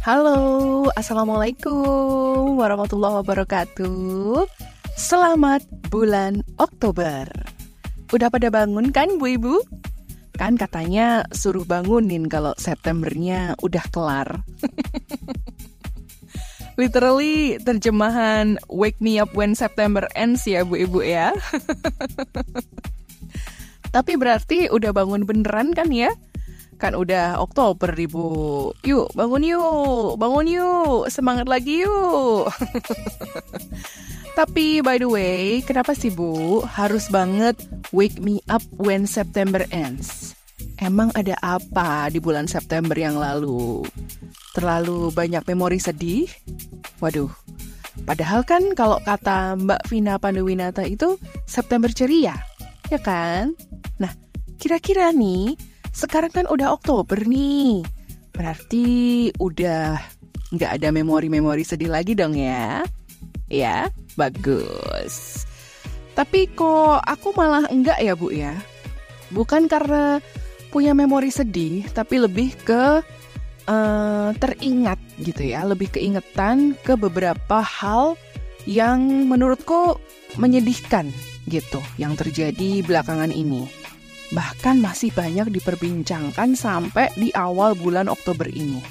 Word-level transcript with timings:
Halo, 0.00 0.88
Assalamualaikum 0.96 2.56
warahmatullahi 2.56 3.20
wabarakatuh 3.20 4.48
Selamat 4.96 5.60
bulan 5.92 6.40
Oktober 6.56 7.28
Udah 8.08 8.32
pada 8.32 8.48
bangun 8.48 8.96
kan 8.96 9.20
Bu 9.20 9.36
Ibu? 9.36 9.60
Kan 10.40 10.56
katanya 10.56 11.28
suruh 11.36 11.68
bangunin 11.68 12.32
kalau 12.32 12.56
Septembernya 12.56 13.60
udah 13.60 13.84
kelar 13.92 14.40
Literally 16.80 17.60
terjemahan 17.60 18.56
Wake 18.72 19.04
me 19.04 19.20
up 19.20 19.36
when 19.36 19.52
September 19.52 20.08
ends 20.16 20.48
ya 20.48 20.64
Bu 20.64 20.80
Ibu 20.80 21.04
ya 21.04 21.36
Tapi 24.00 24.16
berarti 24.16 24.72
udah 24.72 24.96
bangun 24.96 25.28
beneran 25.28 25.76
kan 25.76 25.92
ya? 25.92 26.08
Kan 26.80 26.96
udah 26.96 27.36
Oktober 27.36 27.92
ibu. 27.92 28.72
Yuk 28.82 29.12
bangun 29.12 29.44
yuk. 29.44 30.16
Bangun 30.16 30.48
yuk. 30.48 31.12
Semangat 31.12 31.44
lagi 31.44 31.84
yuk. 31.84 32.48
Tapi 34.40 34.80
by 34.80 34.96
the 34.96 35.10
way 35.10 35.60
Kenapa 35.66 35.92
sih 35.92 36.08
bu 36.08 36.62
Harus 36.62 37.10
banget 37.10 37.58
Wake 37.90 38.22
me 38.22 38.38
up 38.48 38.62
when 38.78 39.04
September 39.04 39.66
ends? 39.68 40.32
Emang 40.80 41.12
ada 41.12 41.36
apa 41.44 42.08
di 42.08 42.24
bulan 42.24 42.48
September 42.48 42.96
yang 42.96 43.20
lalu? 43.20 43.84
Terlalu 44.56 45.12
banyak 45.12 45.44
memori 45.44 45.76
sedih? 45.76 46.24
Waduh, 47.04 47.28
padahal 48.08 48.48
kan 48.48 48.72
kalau 48.72 48.96
kata 49.04 49.60
Mbak 49.60 49.92
Vina 49.92 50.16
Panduwinata 50.16 50.88
itu 50.88 51.20
September 51.44 51.92
ceria, 51.92 52.32
ya 52.88 52.96
kan? 52.96 53.52
Nah, 54.00 54.12
kira-kira 54.56 55.12
nih 55.12 55.52
sekarang 55.90 56.32
kan 56.32 56.46
udah 56.46 56.74
Oktober 56.74 57.18
nih. 57.26 57.82
Berarti 58.30 58.86
udah 59.36 59.98
nggak 60.50 60.70
ada 60.80 60.88
memori-memori 60.90 61.62
sedih 61.62 61.90
lagi 61.90 62.14
dong 62.14 62.34
ya? 62.34 62.82
Ya, 63.50 63.90
bagus. 64.14 65.44
Tapi 66.14 66.50
kok 66.54 67.02
aku 67.02 67.34
malah 67.34 67.66
enggak 67.70 67.98
ya 67.98 68.14
Bu 68.14 68.30
ya? 68.30 68.54
Bukan 69.30 69.66
karena 69.70 70.18
punya 70.70 70.94
memori 70.94 71.34
sedih, 71.34 71.86
tapi 71.90 72.22
lebih 72.22 72.54
ke 72.62 73.02
uh, 73.66 74.30
teringat 74.38 74.98
gitu 75.22 75.50
ya, 75.50 75.66
lebih 75.66 75.90
keingetan 75.90 76.78
ke 76.86 76.94
beberapa 76.94 77.62
hal 77.62 78.14
yang 78.66 79.26
menurutku 79.26 79.98
menyedihkan 80.38 81.10
gitu 81.50 81.82
yang 81.98 82.14
terjadi 82.14 82.86
belakangan 82.86 83.34
ini 83.34 83.79
bahkan 84.30 84.78
masih 84.78 85.10
banyak 85.10 85.50
diperbincangkan 85.50 86.54
sampai 86.54 87.10
di 87.18 87.34
awal 87.34 87.74
bulan 87.74 88.06
Oktober 88.06 88.46
ini. 88.46 88.82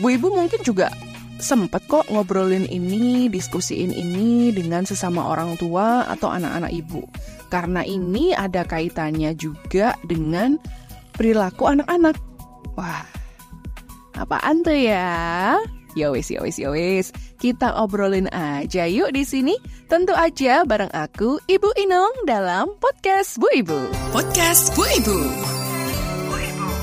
Bu 0.00 0.16
Ibu 0.16 0.32
mungkin 0.32 0.60
juga 0.64 0.92
sempat 1.40 1.84
kok 1.88 2.08
ngobrolin 2.12 2.68
ini, 2.68 3.26
diskusiin 3.32 3.90
ini 3.96 4.52
dengan 4.52 4.84
sesama 4.84 5.24
orang 5.24 5.56
tua 5.56 6.04
atau 6.08 6.28
anak-anak 6.28 6.72
ibu. 6.72 7.04
Karena 7.48 7.82
ini 7.82 8.36
ada 8.36 8.62
kaitannya 8.62 9.34
juga 9.34 9.96
dengan 10.04 10.60
perilaku 11.16 11.66
anak-anak. 11.66 12.16
Wah, 12.76 13.04
apaan 14.14 14.62
tuh 14.62 14.76
ya? 14.76 15.56
Ya 15.98 16.10
wis, 16.14 16.30
ya 16.30 16.40
wis, 16.42 16.56
ya 16.58 16.70
wis. 16.70 17.10
Kita 17.38 17.74
obrolin 17.78 18.30
aja 18.30 18.86
yuk 18.86 19.10
di 19.10 19.26
sini. 19.26 19.54
Tentu 19.90 20.14
aja 20.14 20.62
bareng 20.62 20.90
aku, 20.94 21.42
Ibu 21.46 21.70
Inong 21.80 22.26
dalam 22.26 22.70
podcast 22.78 23.38
Bu 23.38 23.48
Ibu. 23.50 23.78
Podcast 24.14 24.74
Bu 24.78 24.86
Ibu. 24.86 25.18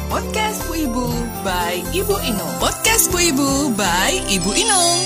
Podcast 0.08 0.60
Bu 0.68 0.74
Ibu 0.76 1.06
by 1.44 1.76
Ibu 1.92 2.16
Inong. 2.24 2.54
Podcast 2.64 3.12
Bu 3.12 3.20
Ibu 3.20 3.76
by 3.76 4.12
Ibu 4.32 4.52
Inong. 4.56 5.00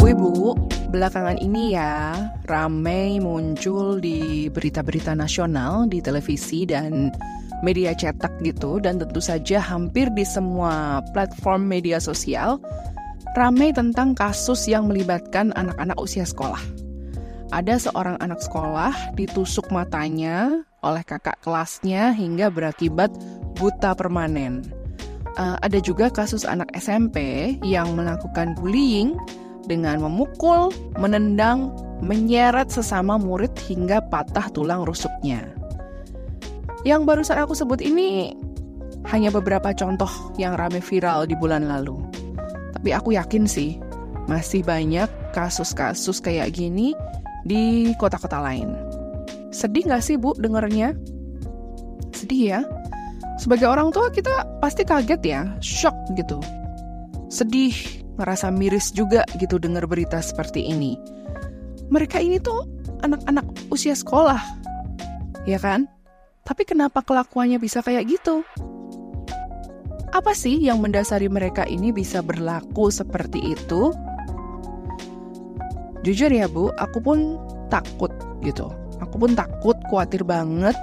Bu 0.00 0.08
Ibu, 0.10 0.30
belakangan 0.92 1.40
ini 1.40 1.72
ya 1.72 2.28
ramai 2.44 3.16
muncul 3.16 3.96
di 3.96 4.52
berita-berita 4.52 5.16
nasional, 5.16 5.88
di 5.88 6.04
televisi 6.04 6.68
dan 6.68 7.08
media 7.64 7.96
cetak 7.96 8.44
gitu 8.44 8.76
dan 8.76 9.00
tentu 9.00 9.24
saja 9.24 9.56
hampir 9.56 10.12
di 10.12 10.28
semua 10.28 11.00
platform 11.16 11.64
media 11.64 11.96
sosial 11.96 12.60
ramai 13.32 13.72
tentang 13.72 14.12
kasus 14.12 14.68
yang 14.68 14.84
melibatkan 14.84 15.56
anak-anak 15.56 15.96
usia 15.96 16.28
sekolah. 16.28 16.60
Ada 17.48 17.88
seorang 17.88 18.20
anak 18.20 18.44
sekolah 18.44 19.16
ditusuk 19.16 19.72
matanya 19.72 20.60
oleh 20.84 21.04
kakak 21.06 21.40
kelasnya 21.40 22.12
hingga 22.12 22.52
berakibat 22.52 23.08
buta 23.56 23.96
permanen. 23.96 24.60
Uh, 25.32 25.56
ada 25.64 25.80
juga 25.80 26.12
kasus 26.12 26.44
anak 26.44 26.68
SMP 26.76 27.56
yang 27.64 27.96
melakukan 27.96 28.52
bullying 28.52 29.16
dengan 29.66 30.02
memukul, 30.02 30.74
menendang, 30.98 31.70
menyeret 32.02 32.68
sesama 32.68 33.16
murid 33.16 33.54
hingga 33.66 34.02
patah 34.10 34.50
tulang 34.50 34.82
rusuknya. 34.82 35.54
Yang 36.82 37.02
barusan 37.06 37.38
aku 37.38 37.54
sebut 37.54 37.78
ini 37.78 38.34
hanya 39.10 39.30
beberapa 39.30 39.70
contoh 39.74 40.10
yang 40.34 40.58
rame 40.58 40.82
viral 40.82 41.30
di 41.30 41.38
bulan 41.38 41.70
lalu. 41.70 41.98
Tapi 42.74 42.90
aku 42.90 43.14
yakin 43.14 43.46
sih, 43.46 43.78
masih 44.26 44.66
banyak 44.66 45.06
kasus-kasus 45.30 46.18
kayak 46.18 46.54
gini 46.54 46.94
di 47.46 47.94
kota-kota 47.98 48.42
lain. 48.42 48.74
Sedih 49.54 49.86
gak 49.86 50.02
sih 50.02 50.18
Bu 50.18 50.34
dengernya? 50.34 50.98
Sedih 52.10 52.42
ya? 52.58 52.60
Sebagai 53.38 53.70
orang 53.70 53.94
tua 53.94 54.10
kita 54.10 54.58
pasti 54.58 54.82
kaget 54.86 55.22
ya, 55.22 55.42
shock 55.58 55.94
gitu. 56.14 56.38
Sedih, 57.30 57.74
ngerasa 58.16 58.52
miris 58.52 58.92
juga 58.92 59.24
gitu 59.40 59.56
dengar 59.56 59.88
berita 59.88 60.20
seperti 60.20 60.68
ini. 60.68 60.98
Mereka 61.92 62.20
ini 62.20 62.40
tuh 62.40 62.64
anak-anak 63.04 63.44
usia 63.68 63.92
sekolah, 63.92 64.40
ya 65.44 65.60
kan? 65.60 65.88
Tapi 66.42 66.66
kenapa 66.66 67.04
kelakuannya 67.04 67.60
bisa 67.62 67.84
kayak 67.84 68.08
gitu? 68.08 68.42
Apa 70.12 70.36
sih 70.36 70.60
yang 70.60 70.84
mendasari 70.84 71.28
mereka 71.32 71.64
ini 71.64 71.88
bisa 71.88 72.20
berlaku 72.20 72.92
seperti 72.92 73.56
itu? 73.56 73.92
Jujur 76.02 76.28
ya 76.28 76.50
Bu, 76.50 76.68
aku 76.76 76.98
pun 77.00 77.40
takut 77.70 78.10
gitu. 78.42 78.68
Aku 79.00 79.16
pun 79.16 79.32
takut, 79.32 79.78
khawatir 79.88 80.26
banget 80.26 80.74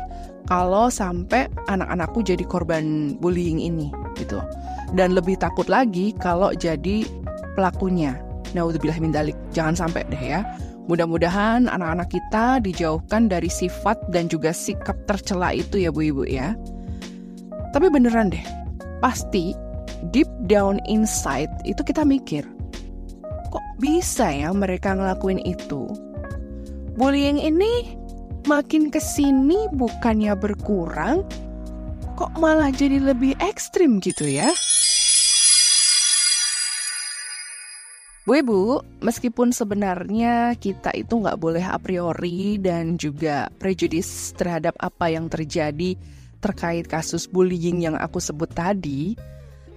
kalau 0.49 0.89
sampai 0.89 1.45
anak-anakku 1.69 2.25
jadi 2.25 2.41
korban 2.47 3.15
bullying 3.21 3.61
ini 3.61 3.93
gitu. 4.17 4.41
Dan 4.97 5.13
lebih 5.13 5.37
takut 5.37 5.69
lagi 5.69 6.17
kalau 6.17 6.49
jadi 6.57 7.05
pelakunya. 7.59 8.15
Naudzubillah 8.55 9.03
min 9.03 9.11
dalik. 9.11 9.35
Jangan 9.51 9.75
sampai 9.75 10.07
deh 10.07 10.23
ya. 10.23 10.47
Mudah-mudahan 10.89 11.69
anak-anak 11.69 12.09
kita 12.09 12.63
dijauhkan 12.65 13.29
dari 13.29 13.51
sifat 13.51 13.99
dan 14.09 14.25
juga 14.25 14.49
sikap 14.55 14.97
tercela 15.05 15.53
itu 15.53 15.77
ya 15.77 15.93
Bu 15.93 16.01
Ibu 16.01 16.23
ya. 16.25 16.57
Tapi 17.69 17.93
beneran 17.93 18.33
deh, 18.33 18.41
pasti 18.97 19.53
deep 20.09 20.25
down 20.49 20.81
inside 20.89 21.51
itu 21.69 21.85
kita 21.85 22.01
mikir, 22.01 22.41
kok 23.53 23.65
bisa 23.77 24.33
ya 24.33 24.49
mereka 24.49 24.97
ngelakuin 24.97 25.37
itu? 25.45 25.85
Bullying 26.97 27.37
ini 27.37 27.93
makin 28.49 28.89
ke 28.89 28.97
sini 28.97 29.69
bukannya 29.77 30.33
berkurang, 30.33 31.21
kok 32.17 32.33
malah 32.41 32.73
jadi 32.73 32.97
lebih 32.97 33.37
ekstrim 33.37 34.01
gitu 34.01 34.25
ya? 34.25 34.49
Bu 38.29 38.37
Ibu, 38.37 38.85
meskipun 39.01 39.49
sebenarnya 39.49 40.53
kita 40.53 40.93
itu 40.93 41.17
nggak 41.17 41.41
boleh 41.41 41.65
a 41.65 41.81
priori 41.81 42.61
dan 42.61 42.93
juga 42.93 43.49
prejudis 43.57 44.37
terhadap 44.37 44.77
apa 44.77 45.09
yang 45.09 45.25
terjadi 45.25 45.97
terkait 46.37 46.85
kasus 46.85 47.25
bullying 47.25 47.81
yang 47.81 47.97
aku 47.97 48.21
sebut 48.21 48.45
tadi, 48.53 49.17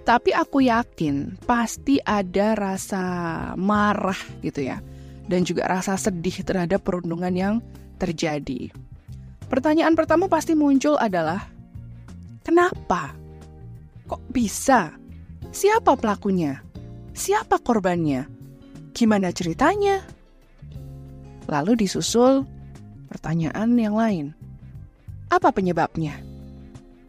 tapi 0.05 0.37
aku 0.37 0.69
yakin 0.69 1.33
pasti 1.49 1.97
ada 2.05 2.53
rasa 2.53 3.01
marah 3.57 4.21
gitu 4.45 4.69
ya, 4.69 4.85
dan 5.25 5.41
juga 5.49 5.65
rasa 5.65 5.97
sedih 5.97 6.45
terhadap 6.45 6.85
perundungan 6.85 7.33
yang 7.33 7.55
terjadi. 7.97 8.69
Pertanyaan 9.49 9.97
pertama 9.97 10.29
pasti 10.29 10.53
muncul 10.53 10.93
adalah, 11.01 11.41
kenapa? 12.45 13.17
Kok 14.05 14.29
bisa? 14.29 14.93
Siapa 15.49 15.97
pelakunya? 15.97 16.61
Siapa 17.17 17.57
korbannya? 17.57 18.32
Gimana 18.93 19.33
ceritanya? 19.33 20.05
Lalu 21.49 21.85
disusul 21.85 22.45
pertanyaan 23.09 23.73
yang 23.75 23.97
lain. 23.97 24.25
Apa 25.33 25.49
penyebabnya? 25.49 26.21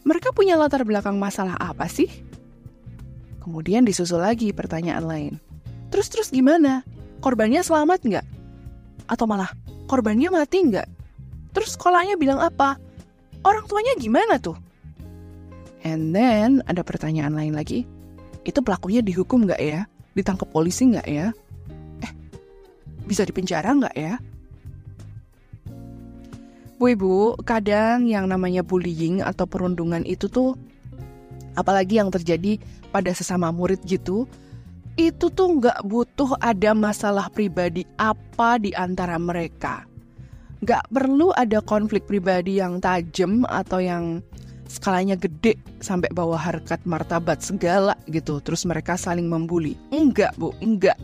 Mereka 0.05 0.33
punya 0.33 0.57
latar 0.57 0.85
belakang 0.85 1.21
masalah 1.21 1.57
apa 1.61 1.89
sih? 1.89 2.09
Kemudian 3.45 3.85
disusul 3.85 4.25
lagi 4.25 4.53
pertanyaan 4.57 5.05
lain. 5.05 5.35
Terus-terus 5.93 6.33
gimana? 6.33 6.85
korbannya 7.25 7.65
selamat 7.65 8.01
nggak? 8.05 8.27
Atau 9.09 9.25
malah 9.25 9.49
korbannya 9.89 10.29
mati 10.29 10.61
nggak? 10.61 10.85
Terus 11.57 11.81
sekolahnya 11.81 12.21
bilang 12.21 12.37
apa? 12.37 12.77
Orang 13.41 13.65
tuanya 13.65 13.97
gimana 13.97 14.37
tuh? 14.37 14.61
And 15.89 16.13
then 16.13 16.61
ada 16.69 16.85
pertanyaan 16.85 17.33
lain 17.33 17.57
lagi. 17.57 17.89
Itu 18.45 18.61
pelakunya 18.61 19.01
dihukum 19.01 19.49
nggak 19.49 19.61
ya? 19.61 19.89
Ditangkap 20.13 20.53
polisi 20.53 20.93
nggak 20.93 21.09
ya? 21.09 21.33
Bisa 23.05 23.25
dipenjara 23.25 23.69
nggak 23.71 23.97
ya? 23.97 24.17
Bu 26.75 26.91
Ibu, 26.91 27.41
kadang 27.47 28.05
yang 28.11 28.29
namanya 28.29 28.61
bullying 28.61 29.23
atau 29.23 29.47
perundungan 29.47 30.03
itu 30.05 30.27
tuh 30.27 30.59
apalagi 31.55 32.03
yang 32.03 32.11
terjadi 32.11 32.59
pada 32.91 33.15
sesama 33.15 33.55
murid 33.55 33.81
gitu, 33.87 34.27
itu 34.99 35.27
tuh 35.31 35.49
nggak 35.59 35.87
butuh 35.87 36.39
ada 36.43 36.75
masalah 36.75 37.31
pribadi 37.31 37.87
apa 37.99 38.59
di 38.59 38.75
antara 38.75 39.19
mereka. 39.19 39.87
Nggak 40.63 40.85
perlu 40.91 41.31
ada 41.35 41.63
konflik 41.63 42.07
pribadi 42.11 42.59
yang 42.59 42.83
tajam 42.83 43.47
atau 43.47 43.79
yang 43.79 44.23
skalanya 44.65 45.15
gede 45.15 45.61
sampai 45.79 46.11
bawa 46.11 46.41
harkat 46.41 46.83
martabat 46.89 47.43
segala 47.43 47.95
gitu. 48.11 48.43
Terus 48.43 48.67
mereka 48.67 48.99
saling 48.99 49.31
membuli. 49.31 49.79
Enggak, 49.95 50.35
Bu, 50.41 50.51
enggak. 50.59 50.99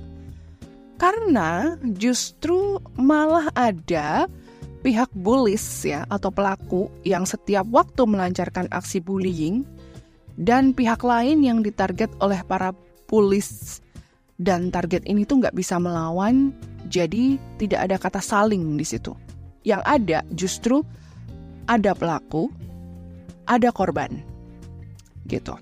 Karena 1.01 1.81
justru 1.97 2.77
malah 2.93 3.49
ada 3.57 4.29
pihak 4.85 5.09
bullies 5.17 5.65
ya 5.81 6.05
atau 6.13 6.29
pelaku 6.29 6.93
yang 7.09 7.25
setiap 7.25 7.65
waktu 7.73 8.05
melancarkan 8.05 8.69
aksi 8.69 9.01
bullying 9.01 9.65
dan 10.37 10.77
pihak 10.77 11.01
lain 11.01 11.41
yang 11.41 11.65
ditarget 11.65 12.13
oleh 12.21 12.45
para 12.45 12.77
pulis 13.09 13.81
dan 14.37 14.69
target 14.69 15.05
ini 15.09 15.25
tuh 15.25 15.41
nggak 15.41 15.57
bisa 15.57 15.81
melawan 15.81 16.53
jadi 16.93 17.41
tidak 17.57 17.81
ada 17.89 17.97
kata 17.97 18.21
saling 18.21 18.77
di 18.77 18.85
situ. 18.85 19.17
Yang 19.65 19.83
ada 19.89 20.19
justru 20.37 20.85
ada 21.65 21.97
pelaku 21.97 22.53
ada 23.49 23.73
korban 23.73 24.21
gitu. 25.29 25.57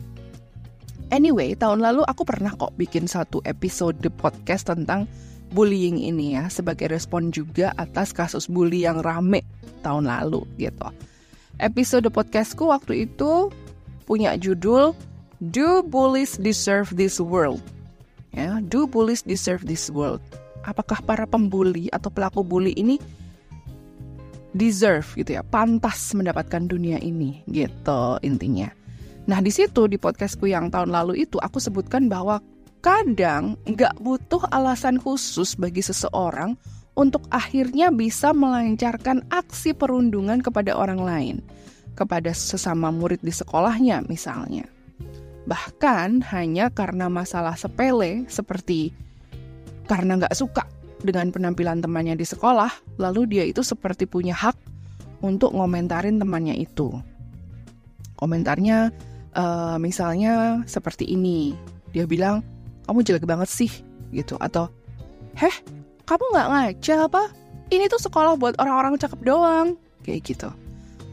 Anyway 1.15 1.55
tahun 1.55 1.79
lalu 1.79 2.03
aku 2.07 2.27
pernah 2.27 2.55
kok 2.55 2.75
bikin 2.75 3.07
satu 3.07 3.39
episode 3.47 3.99
podcast 4.19 4.71
tentang 4.71 5.07
bullying 5.53 5.97
ini 6.01 6.37
ya 6.37 6.49
sebagai 6.53 6.93
respon 6.93 7.33
juga 7.33 7.73
atas 7.81 8.13
kasus 8.13 8.49
bully 8.49 8.85
yang 8.85 9.01
rame 9.01 9.45
tahun 9.81 10.09
lalu 10.09 10.45
gitu. 10.61 10.89
Episode 11.59 12.07
podcastku 12.13 12.71
waktu 12.71 13.09
itu 13.11 13.51
punya 14.07 14.39
judul 14.39 14.95
Do 15.39 15.83
Bullies 15.87 16.39
Deserve 16.39 16.91
This 16.95 17.19
World? 17.19 17.63
Ya, 18.35 18.63
Do 18.63 18.87
Bullies 18.87 19.27
Deserve 19.27 19.67
This 19.67 19.91
World? 19.91 20.23
Apakah 20.67 21.01
para 21.03 21.25
pembuli 21.25 21.89
atau 21.91 22.11
pelaku 22.11 22.43
bully 22.43 22.75
ini 22.77 22.99
deserve 24.57 25.07
gitu 25.15 25.39
ya, 25.39 25.43
pantas 25.47 26.13
mendapatkan 26.17 26.67
dunia 26.67 26.99
ini 26.99 27.41
gitu 27.49 28.19
intinya. 28.27 28.69
Nah 29.29 29.39
di 29.45 29.53
situ 29.53 29.87
di 29.87 30.01
podcastku 30.01 30.49
yang 30.49 30.73
tahun 30.73 30.91
lalu 30.91 31.29
itu 31.29 31.37
aku 31.39 31.61
sebutkan 31.61 32.09
bahwa 32.09 32.41
Kadang 32.79 33.59
nggak 33.67 33.99
butuh 33.99 34.47
alasan 34.55 35.03
khusus 35.03 35.59
bagi 35.59 35.83
seseorang 35.83 36.55
untuk 36.95 37.27
akhirnya 37.31 37.91
bisa 37.91 38.31
melancarkan 38.35 39.27
aksi 39.31 39.75
perundungan 39.75 40.43
kepada 40.43 40.75
orang 40.75 41.01
lain, 41.03 41.37
kepada 41.99 42.31
sesama 42.35 42.91
murid 42.95 43.23
di 43.23 43.35
sekolahnya 43.35 44.03
misalnya. 44.07 44.67
Bahkan 45.47 46.23
hanya 46.35 46.71
karena 46.71 47.11
masalah 47.11 47.59
sepele 47.59 48.27
seperti 48.31 48.95
karena 49.89 50.21
nggak 50.21 50.37
suka 50.37 50.69
dengan 51.03 51.31
penampilan 51.31 51.79
temannya 51.83 52.19
di 52.19 52.27
sekolah, 52.27 52.99
lalu 52.99 53.27
dia 53.31 53.45
itu 53.47 53.63
seperti 53.63 54.05
punya 54.05 54.35
hak 54.35 54.59
untuk 55.23 55.55
ngomentarin 55.55 56.19
temannya 56.19 56.59
itu. 56.59 56.91
Komentarnya 58.19 58.91
uh, 59.39 59.79
misalnya 59.79 60.67
seperti 60.67 61.07
ini, 61.07 61.55
dia 61.95 62.05
bilang, 62.05 62.43
kamu 62.89 63.05
jelek 63.05 63.29
banget 63.29 63.53
sih 63.53 63.71
gitu. 64.11 64.41
Atau 64.41 64.73
heh 65.37 65.55
kamu 66.09 66.25
nggak 66.33 66.49
ngaca 66.49 66.95
apa? 67.05 67.23
Ini 67.69 67.85
tuh 67.93 68.01
sekolah 68.01 68.41
buat 68.41 68.57
orang-orang 68.57 68.97
cakep 68.97 69.21
doang. 69.21 69.77
Kayak 70.03 70.25
gitu. 70.25 70.49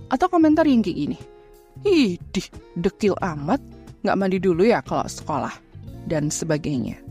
Atau 0.08 0.32
komentar 0.32 0.64
yang 0.64 0.80
kayak 0.80 0.96
gini 0.96 1.20
idih 1.84 2.48
dekil 2.80 3.14
amat. 3.22 3.62
Nggak 4.02 4.18
mandi 4.18 4.38
dulu 4.42 4.64
ya 4.66 4.80
kalau 4.86 5.06
sekolah 5.06 5.54
dan 6.10 6.30
sebagainya. 6.30 7.02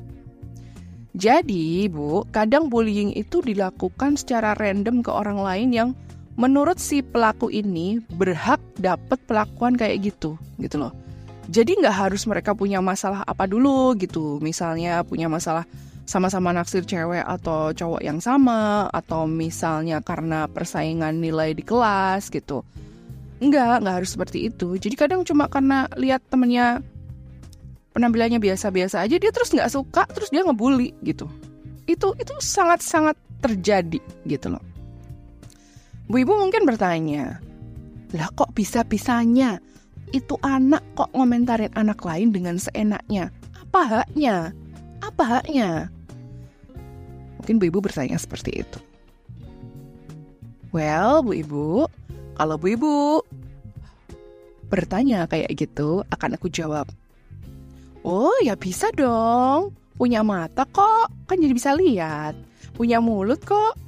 Jadi 1.14 1.86
bu 1.86 2.26
kadang 2.34 2.66
bullying 2.66 3.14
itu 3.14 3.38
dilakukan 3.38 4.18
secara 4.18 4.54
random 4.58 5.02
ke 5.02 5.10
orang 5.10 5.38
lain 5.38 5.70
yang 5.70 5.88
menurut 6.34 6.82
si 6.82 7.02
pelaku 7.02 7.50
ini 7.54 8.02
berhak 8.18 8.58
dapat 8.82 9.22
pelakuan 9.30 9.78
kayak 9.78 10.10
gitu 10.10 10.34
gitu 10.58 10.82
loh 10.82 10.90
jadi 11.48 11.76
nggak 11.76 11.96
harus 12.08 12.24
mereka 12.24 12.56
punya 12.56 12.80
masalah 12.80 13.20
apa 13.24 13.44
dulu 13.44 13.92
gitu. 14.00 14.40
Misalnya 14.40 15.04
punya 15.04 15.28
masalah 15.28 15.68
sama-sama 16.04 16.52
naksir 16.52 16.84
cewek 16.84 17.24
atau 17.24 17.72
cowok 17.72 18.00
yang 18.04 18.20
sama 18.20 18.88
atau 18.92 19.24
misalnya 19.24 20.04
karena 20.04 20.44
persaingan 20.48 21.20
nilai 21.20 21.56
di 21.56 21.64
kelas 21.64 22.28
gitu. 22.28 22.64
Enggak, 23.40 23.84
nggak 23.84 23.96
harus 24.04 24.10
seperti 24.16 24.48
itu. 24.52 24.76
Jadi 24.76 24.94
kadang 24.96 25.24
cuma 25.24 25.48
karena 25.48 25.88
lihat 25.96 26.24
temennya 26.28 26.80
penampilannya 27.96 28.40
biasa-biasa 28.40 29.04
aja 29.04 29.16
dia 29.16 29.32
terus 29.32 29.52
nggak 29.52 29.72
suka, 29.72 30.04
terus 30.12 30.28
dia 30.28 30.44
ngebully 30.44 30.92
gitu. 31.04 31.28
Itu 31.84 32.16
itu 32.16 32.34
sangat-sangat 32.40 33.16
terjadi 33.44 34.00
gitu 34.24 34.56
loh. 34.56 34.64
Bu 36.08 36.20
Ibu 36.20 36.36
mungkin 36.36 36.68
bertanya, 36.68 37.40
lah 38.12 38.28
kok 38.36 38.52
bisa-bisanya 38.52 39.60
itu 40.14 40.38
anak 40.46 40.86
kok 40.94 41.10
ngomentarin 41.10 41.74
anak 41.74 41.98
lain 42.06 42.30
dengan 42.30 42.54
seenaknya? 42.54 43.34
Apa 43.58 44.06
haknya? 44.06 44.54
Apa 45.02 45.22
haknya? 45.26 45.90
Mungkin 47.42 47.58
Bu 47.58 47.74
Ibu 47.74 47.82
bertanya 47.82 48.14
seperti 48.14 48.62
itu. 48.62 48.78
Well, 50.70 51.26
Bu 51.26 51.34
Ibu, 51.34 51.90
kalau 52.38 52.54
Bu 52.54 52.66
Ibu 52.78 52.94
bertanya 54.70 55.26
kayak 55.26 55.50
gitu, 55.58 56.06
akan 56.14 56.38
aku 56.38 56.46
jawab. 56.48 56.86
Oh, 58.06 58.34
ya 58.46 58.54
bisa 58.54 58.94
dong. 58.94 59.74
Punya 59.98 60.22
mata 60.26 60.66
kok, 60.66 61.10
kan 61.26 61.38
jadi 61.38 61.54
bisa 61.54 61.74
lihat. 61.74 62.34
Punya 62.74 62.98
mulut 62.98 63.42
kok, 63.42 63.78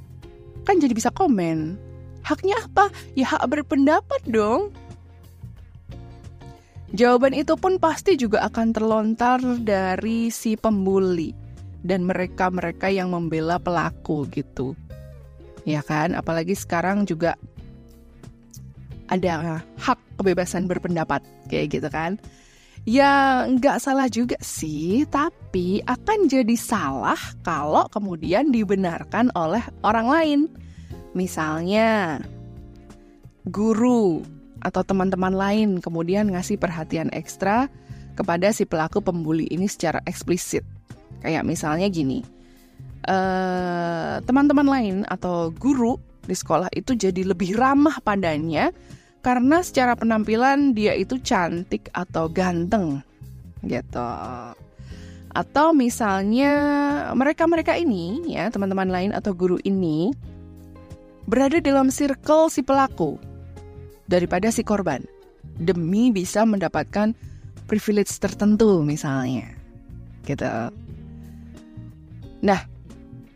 kan 0.63 0.79
jadi 0.79 0.91
bisa 0.91 1.11
komen. 1.11 1.75
Haknya 2.23 2.59
apa? 2.59 2.91
Ya 3.15 3.27
hak 3.27 3.47
berpendapat 3.47 4.19
dong. 4.27 4.75
Jawaban 6.95 7.35
itu 7.35 7.59
pun 7.59 7.75
pasti 7.83 8.15
juga 8.15 8.47
akan 8.47 8.71
terlontar 8.71 9.43
dari 9.59 10.31
si 10.31 10.55
pembuli 10.55 11.35
dan 11.83 12.07
mereka-mereka 12.07 12.87
yang 12.87 13.11
membela 13.11 13.59
pelaku 13.59 14.23
gitu. 14.31 14.71
Ya 15.67 15.83
kan, 15.83 16.15
apalagi 16.15 16.55
sekarang 16.55 17.03
juga 17.03 17.35
ada 19.11 19.59
hak 19.79 19.99
kebebasan 20.15 20.67
berpendapat 20.67 21.19
kayak 21.51 21.75
gitu 21.75 21.89
kan. 21.91 22.15
Ya 22.87 23.43
nggak 23.43 23.83
salah 23.83 24.07
juga 24.07 24.39
sih, 24.39 25.03
tapi 25.11 25.83
akan 25.83 26.31
jadi 26.31 26.55
salah 26.55 27.19
kalau 27.43 27.83
kemudian 27.91 28.47
dibenarkan 28.47 29.27
oleh 29.35 29.59
orang 29.83 30.07
lain. 30.07 30.39
Misalnya, 31.11 32.23
guru 33.43 34.23
atau 34.61 34.81
teman-teman 34.81 35.33
lain 35.33 35.69
kemudian 35.81 36.29
ngasih 36.33 36.57
perhatian 36.57 37.09
ekstra 37.13 37.69
kepada 38.17 38.49
si 38.49 38.65
pelaku 38.65 38.99
pembuli 38.99 39.45
ini 39.53 39.69
secara 39.69 40.01
eksplisit. 40.09 40.65
Kayak 41.21 41.45
misalnya 41.45 41.85
gini, 41.89 42.25
eh, 43.05 44.15
teman-teman 44.25 44.67
lain 44.67 44.95
atau 45.05 45.53
guru 45.53 46.01
di 46.25 46.35
sekolah 46.35 46.67
itu 46.73 46.97
jadi 46.97 47.23
lebih 47.23 47.55
ramah 47.55 48.01
padanya 48.01 48.73
karena 49.21 49.61
secara 49.61 49.93
penampilan 49.93 50.73
dia 50.73 50.93
itu 50.97 51.21
cantik 51.21 51.93
atau 51.93 52.27
ganteng 52.27 53.01
gitu. 53.65 54.11
Atau 55.37 55.77
misalnya 55.77 56.51
mereka-mereka 57.13 57.77
ini 57.77 58.33
ya, 58.33 58.49
teman-teman 58.49 58.89
lain 58.89 59.11
atau 59.13 59.37
guru 59.37 59.61
ini 59.61 60.09
berada 61.27 61.59
dalam 61.59 61.91
circle 61.91 62.49
si 62.49 62.63
pelaku 62.63 63.19
daripada 64.07 64.49
si 64.51 64.63
korban 64.63 65.03
demi 65.59 66.11
bisa 66.11 66.43
mendapatkan 66.43 67.15
privilege 67.67 68.11
tertentu 68.19 68.83
misalnya 68.83 69.47
gitu. 70.27 70.47
Nah, 72.43 72.61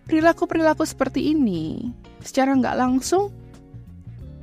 perilaku-perilaku 0.07 0.83
seperti 0.83 1.31
ini 1.31 1.91
secara 2.23 2.55
nggak 2.55 2.77
langsung 2.79 3.31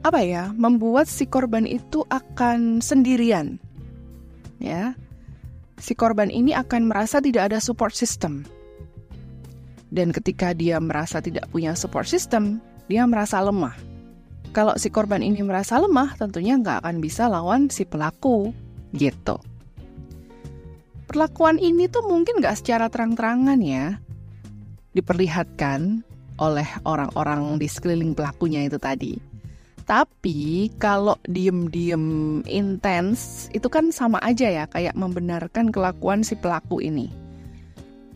apa 0.06 0.22
ya 0.24 0.54
membuat 0.54 1.10
si 1.10 1.26
korban 1.26 1.66
itu 1.66 2.06
akan 2.06 2.78
sendirian 2.78 3.58
ya 4.62 4.94
si 5.76 5.92
korban 5.92 6.30
ini 6.30 6.54
akan 6.54 6.86
merasa 6.86 7.18
tidak 7.18 7.50
ada 7.50 7.58
support 7.58 7.92
system 7.92 8.46
Dan 9.88 10.12
ketika 10.12 10.52
dia 10.52 10.76
merasa 10.78 11.20
tidak 11.24 11.48
punya 11.48 11.72
support 11.72 12.04
system, 12.04 12.60
dia 12.92 13.08
merasa 13.08 13.40
lemah. 13.40 13.72
Kalau 14.50 14.74
si 14.80 14.88
korban 14.88 15.20
ini 15.20 15.44
merasa 15.44 15.76
lemah, 15.76 16.16
tentunya 16.16 16.56
nggak 16.56 16.84
akan 16.84 16.96
bisa 17.04 17.28
lawan 17.28 17.68
si 17.68 17.84
pelaku, 17.84 18.50
gitu. 18.96 19.36
Perlakuan 21.08 21.56
ini 21.56 21.88
tuh 21.88 22.04
mungkin 22.04 22.40
nggak 22.40 22.56
secara 22.60 22.88
terang-terangan 22.92 23.60
ya, 23.60 23.96
diperlihatkan 24.92 26.04
oleh 26.38 26.68
orang-orang 26.84 27.58
di 27.58 27.68
sekeliling 27.68 28.12
pelakunya 28.16 28.64
itu 28.64 28.78
tadi. 28.80 29.14
Tapi 29.88 30.68
kalau 30.76 31.16
diem-diem 31.24 32.44
intens 32.44 33.48
itu 33.56 33.72
kan 33.72 33.88
sama 33.88 34.20
aja 34.20 34.44
ya 34.44 34.64
kayak 34.68 34.92
membenarkan 34.92 35.72
kelakuan 35.72 36.20
si 36.20 36.36
pelaku 36.36 36.84
ini. 36.84 37.08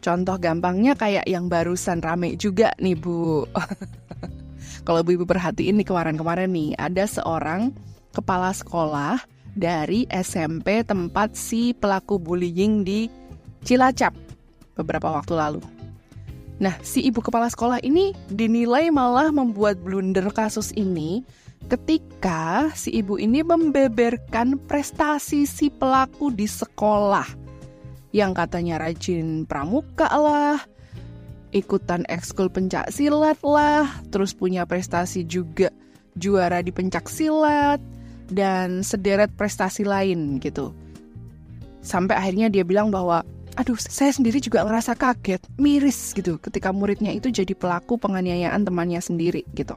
Contoh 0.03 0.37
gampangnya 0.37 0.93
kayak 0.99 1.25
yang 1.25 1.49
barusan 1.49 2.05
rame 2.05 2.37
juga 2.37 2.77
nih 2.77 2.99
Bu. 2.99 3.47
kalau 4.83 5.07
Bu 5.07 5.15
Ibu 5.15 5.25
perhatiin 5.27 5.79
nih 5.79 5.87
kemarin-kemarin 5.87 6.51
nih 6.51 6.71
ada 6.79 7.07
seorang 7.07 7.71
kepala 8.12 8.51
sekolah 8.51 9.23
dari 9.53 10.09
SMP 10.11 10.83
tempat 10.83 11.37
si 11.37 11.77
pelaku 11.77 12.17
bullying 12.17 12.85
di 12.85 13.07
Cilacap 13.62 14.17
beberapa 14.75 15.12
waktu 15.12 15.35
lalu. 15.37 15.62
Nah, 16.62 16.79
si 16.79 17.03
ibu 17.03 17.19
kepala 17.19 17.51
sekolah 17.51 17.83
ini 17.83 18.15
dinilai 18.31 18.87
malah 18.95 19.35
membuat 19.35 19.83
blunder 19.83 20.31
kasus 20.31 20.71
ini 20.79 21.27
ketika 21.67 22.71
si 22.75 22.95
ibu 23.03 23.19
ini 23.19 23.43
membeberkan 23.43 24.59
prestasi 24.71 25.47
si 25.47 25.71
pelaku 25.71 26.31
di 26.31 26.47
sekolah 26.47 27.27
yang 28.15 28.31
katanya 28.31 28.79
rajin 28.79 29.49
pramuka 29.49 30.07
lah, 30.07 30.61
ikutan 31.52 32.02
ekskul 32.09 32.49
pencak 32.49 32.88
silat 32.90 33.38
lah, 33.44 33.88
terus 34.09 34.32
punya 34.32 34.64
prestasi 34.64 35.25
juga 35.28 35.68
juara 36.16 36.61
di 36.64 36.73
pencak 36.73 37.09
silat 37.09 37.80
dan 38.32 38.80
sederet 38.80 39.32
prestasi 39.37 39.85
lain 39.85 40.40
gitu. 40.40 40.73
Sampai 41.85 42.16
akhirnya 42.16 42.49
dia 42.49 42.64
bilang 42.64 42.88
bahwa 42.88 43.21
aduh 43.56 43.76
saya 43.76 44.12
sendiri 44.12 44.40
juga 44.40 44.64
ngerasa 44.64 44.97
kaget, 44.97 45.44
miris 45.61 46.16
gitu 46.16 46.40
ketika 46.40 46.73
muridnya 46.73 47.12
itu 47.12 47.28
jadi 47.28 47.52
pelaku 47.52 48.00
penganiayaan 48.00 48.64
temannya 48.64 49.00
sendiri 49.04 49.44
gitu. 49.52 49.76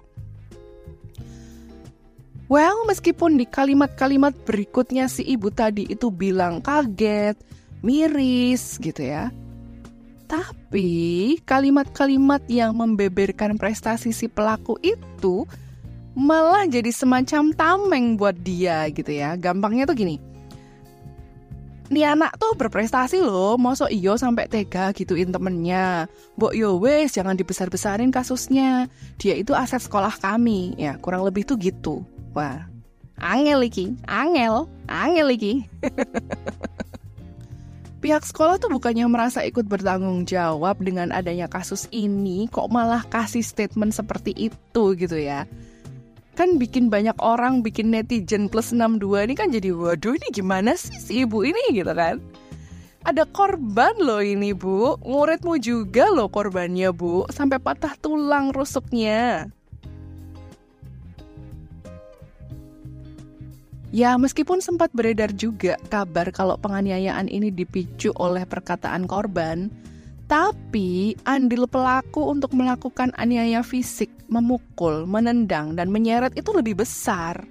Well, 2.45 2.85
meskipun 2.85 3.41
di 3.41 3.49
kalimat-kalimat 3.49 4.37
berikutnya 4.45 5.09
si 5.09 5.25
ibu 5.25 5.49
tadi 5.49 5.89
itu 5.89 6.13
bilang 6.13 6.61
kaget, 6.61 7.33
miris 7.81 8.77
gitu 8.77 9.01
ya. 9.01 9.33
Tapi 10.35 11.39
kalimat-kalimat 11.47 12.43
yang 12.51 12.75
membeberkan 12.75 13.55
prestasi 13.55 14.11
si 14.11 14.27
pelaku 14.27 14.75
itu 14.83 15.47
malah 16.11 16.67
jadi 16.67 16.91
semacam 16.91 17.55
tameng 17.55 18.19
buat 18.19 18.35
dia 18.43 18.91
gitu 18.91 19.15
ya. 19.15 19.39
Gampangnya 19.39 19.87
tuh 19.87 19.95
gini. 19.95 20.19
Nih 21.87 22.03
anak 22.03 22.35
tuh 22.41 22.57
berprestasi 22.57 23.21
loh, 23.23 23.55
mosok 23.55 23.93
iyo 23.93 24.19
sampai 24.19 24.49
tega 24.51 24.91
gituin 24.91 25.31
temennya. 25.31 26.09
Mbok 26.35 26.51
yo 26.57 26.81
wes 26.83 27.15
jangan 27.15 27.39
dibesar-besarin 27.39 28.11
kasusnya. 28.11 28.91
Dia 29.21 29.39
itu 29.39 29.55
aset 29.55 29.85
sekolah 29.85 30.19
kami, 30.19 30.75
ya 30.75 30.99
kurang 30.99 31.23
lebih 31.23 31.47
tuh 31.47 31.55
gitu. 31.61 32.01
Wah, 32.35 32.67
angel 33.21 33.63
iki, 33.63 33.95
angel, 34.09 34.67
angel 34.89 35.29
iki. 35.31 35.53
Pihak 38.05 38.21
sekolah 38.21 38.61
tuh 38.61 38.69
bukannya 38.69 39.09
merasa 39.09 39.41
ikut 39.41 39.65
bertanggung 39.65 40.29
jawab 40.29 40.77
dengan 40.77 41.09
adanya 41.09 41.49
kasus 41.49 41.89
ini, 41.89 42.45
kok 42.53 42.69
malah 42.69 43.01
kasih 43.09 43.41
statement 43.41 43.97
seperti 43.97 44.29
itu 44.37 44.93
gitu 44.93 45.17
ya. 45.17 45.49
Kan 46.37 46.61
bikin 46.61 46.93
banyak 46.93 47.17
orang, 47.17 47.65
bikin 47.65 47.89
netizen 47.89 48.45
plus 48.45 48.69
62 48.77 49.25
ini 49.25 49.33
kan 49.33 49.49
jadi 49.49 49.73
waduh 49.73 50.13
ini 50.13 50.29
gimana 50.29 50.77
sih 50.77 50.93
si 51.01 51.25
ibu 51.25 51.41
ini 51.41 51.73
gitu 51.73 51.89
kan. 51.97 52.21
Ada 53.01 53.25
korban 53.25 53.97
loh 53.97 54.21
ini 54.21 54.53
bu, 54.53 55.01
muridmu 55.01 55.57
juga 55.57 56.05
loh 56.05 56.29
korbannya 56.29 56.93
bu, 56.93 57.25
sampai 57.33 57.57
patah 57.57 57.97
tulang 57.97 58.53
rusuknya. 58.53 59.49
Ya, 63.95 64.19
meskipun 64.19 64.59
sempat 64.59 64.91
beredar 64.91 65.31
juga 65.31 65.79
kabar 65.87 66.27
kalau 66.35 66.59
penganiayaan 66.59 67.31
ini 67.31 67.47
dipicu 67.47 68.11
oleh 68.19 68.43
perkataan 68.43 69.07
korban, 69.07 69.71
tapi 70.27 71.15
andil 71.23 71.63
pelaku 71.63 72.27
untuk 72.27 72.51
melakukan 72.51 73.15
aniaya 73.15 73.63
fisik, 73.63 74.11
memukul, 74.27 75.07
menendang, 75.07 75.79
dan 75.79 75.87
menyeret 75.87 76.35
itu 76.35 76.51
lebih 76.51 76.83
besar. 76.83 77.47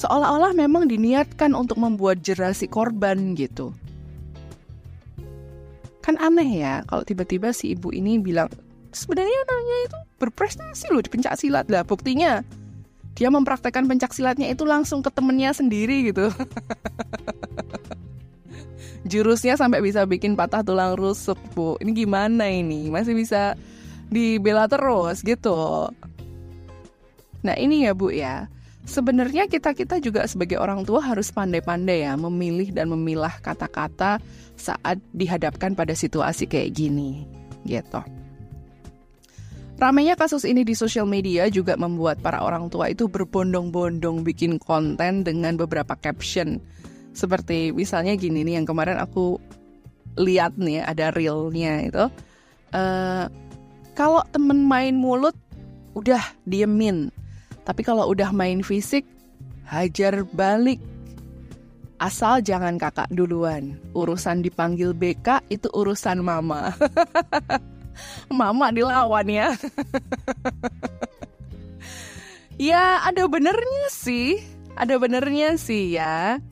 Seolah-olah 0.00 0.56
memang 0.56 0.88
diniatkan 0.88 1.52
untuk 1.52 1.76
membuat 1.76 2.24
jerah 2.24 2.56
si 2.56 2.64
korban 2.64 3.36
gitu. 3.36 3.76
Kan 6.00 6.16
aneh 6.24 6.64
ya 6.64 6.80
kalau 6.88 7.04
tiba-tiba 7.04 7.52
si 7.52 7.76
ibu 7.76 7.92
ini 7.92 8.16
bilang, 8.16 8.48
sebenarnya 8.96 9.44
anaknya 9.44 9.76
itu 9.92 9.98
berprestasi 10.24 10.88
loh 10.88 11.04
di 11.04 11.12
pencak 11.12 11.36
silat. 11.36 11.68
Lah 11.68 11.84
buktinya 11.84 12.40
dia 13.18 13.34
mempraktekkan 13.34 13.90
pencak 13.90 14.14
silatnya 14.14 14.46
itu 14.46 14.62
langsung 14.62 15.02
ke 15.02 15.10
temennya 15.10 15.50
sendiri 15.50 16.14
gitu. 16.14 16.30
Jurusnya 19.10 19.58
sampai 19.58 19.82
bisa 19.82 20.06
bikin 20.06 20.38
patah 20.38 20.62
tulang 20.62 20.94
rusuk, 20.94 21.34
Bu. 21.58 21.74
Ini 21.82 21.90
gimana 21.90 22.46
ini? 22.46 22.86
Masih 22.86 23.18
bisa 23.18 23.58
dibela 24.06 24.70
terus 24.70 25.26
gitu. 25.26 25.90
Nah, 27.42 27.58
ini 27.58 27.90
ya, 27.90 27.92
Bu 27.98 28.14
ya. 28.14 28.46
Sebenarnya 28.86 29.50
kita-kita 29.50 29.98
juga 29.98 30.24
sebagai 30.30 30.56
orang 30.56 30.86
tua 30.86 31.02
harus 31.02 31.28
pandai-pandai 31.28 32.08
ya 32.08 32.16
memilih 32.16 32.72
dan 32.72 32.88
memilah 32.88 33.34
kata-kata 33.44 34.16
saat 34.56 34.96
dihadapkan 35.12 35.74
pada 35.74 35.92
situasi 35.92 36.48
kayak 36.48 36.72
gini. 36.72 37.28
Gitu. 37.66 38.17
Ramainya 39.78 40.18
kasus 40.18 40.42
ini 40.42 40.66
di 40.66 40.74
sosial 40.74 41.06
media 41.06 41.46
juga 41.46 41.78
membuat 41.78 42.18
para 42.18 42.42
orang 42.42 42.66
tua 42.66 42.90
itu 42.90 43.06
berbondong-bondong 43.06 44.26
bikin 44.26 44.58
konten 44.58 45.22
dengan 45.22 45.54
beberapa 45.54 45.94
caption. 45.94 46.58
Seperti 47.14 47.70
misalnya 47.70 48.18
gini 48.18 48.42
nih 48.42 48.58
yang 48.58 48.66
kemarin 48.66 48.98
aku 48.98 49.38
lihat 50.18 50.58
nih 50.58 50.82
ada 50.82 51.14
realnya 51.14 51.86
itu. 51.86 52.04
Uh, 52.74 53.30
kalau 53.94 54.26
temen 54.34 54.66
main 54.66 54.98
mulut 54.98 55.38
udah 55.94 56.26
diemin. 56.42 57.14
Tapi 57.62 57.86
kalau 57.86 58.10
udah 58.10 58.34
main 58.34 58.66
fisik 58.66 59.06
hajar 59.62 60.26
balik. 60.34 60.82
Asal 62.02 62.42
jangan 62.42 62.82
kakak 62.82 63.10
duluan. 63.14 63.78
Urusan 63.94 64.42
dipanggil 64.42 64.90
BK 64.90 65.46
itu 65.54 65.70
urusan 65.70 66.18
mama. 66.18 66.74
mama 68.28 68.70
dilawan 68.74 69.26
ya. 69.28 69.48
ya 72.70 73.02
ada 73.06 73.24
benernya 73.26 73.86
sih, 73.90 74.42
ada 74.76 74.98
benernya 74.98 75.56
sih 75.56 75.96
ya. 75.96 76.42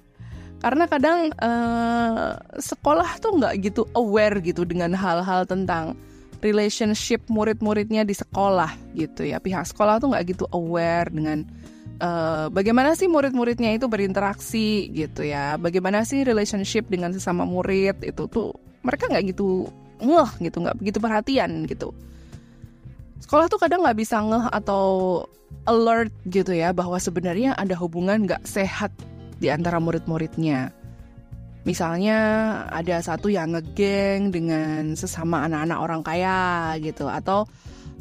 Karena 0.57 0.89
kadang 0.89 1.31
uh, 1.37 2.35
sekolah 2.57 3.21
tuh 3.21 3.39
nggak 3.39 3.55
gitu 3.61 3.83
aware 3.93 4.41
gitu 4.41 4.65
dengan 4.65 4.97
hal-hal 4.97 5.45
tentang 5.45 5.95
relationship 6.41 7.23
murid-muridnya 7.29 8.03
di 8.03 8.17
sekolah 8.17 8.73
gitu 8.97 9.29
ya. 9.29 9.37
Pihak 9.39 9.69
sekolah 9.69 10.01
tuh 10.01 10.17
nggak 10.17 10.25
gitu 10.37 10.45
aware 10.51 11.13
dengan 11.13 11.45
uh, 12.01 12.49
bagaimana 12.49 12.97
sih 12.97 13.07
murid-muridnya 13.07 13.77
itu 13.77 13.87
berinteraksi 13.87 14.89
gitu 14.97 15.29
ya. 15.29 15.61
Bagaimana 15.61 16.03
sih 16.09 16.25
relationship 16.25 16.89
dengan 16.89 17.13
sesama 17.13 17.45
murid 17.45 18.01
itu 18.01 18.25
tuh 18.27 18.57
mereka 18.81 19.11
nggak 19.11 19.37
gitu 19.37 19.69
ngeh 20.01 20.31
gitu 20.49 20.57
nggak 20.63 20.77
begitu 20.79 20.99
perhatian 21.01 21.65
gitu. 21.69 21.93
Sekolah 23.21 23.49
tuh 23.49 23.59
kadang 23.59 23.83
nggak 23.83 23.99
bisa 23.99 24.21
ngeh 24.21 24.47
atau 24.53 24.85
alert 25.67 26.15
gitu 26.31 26.55
ya 26.55 26.71
bahwa 26.71 26.99
sebenarnya 27.01 27.55
ada 27.59 27.75
hubungan 27.75 28.27
nggak 28.27 28.47
sehat 28.47 28.95
di 29.43 29.51
antara 29.51 29.83
murid-muridnya. 29.83 30.71
Misalnya 31.67 32.19
ada 32.71 33.03
satu 33.03 33.27
yang 33.27 33.59
ngegeng 33.59 34.31
dengan 34.31 34.95
sesama 34.95 35.43
anak-anak 35.51 35.79
orang 35.83 36.03
kaya 36.07 36.43
gitu 36.79 37.11
atau 37.11 37.43